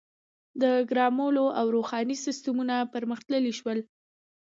[0.61, 3.79] •د ګرمولو او روښنایۍ سیستمونه پرمختللي شول.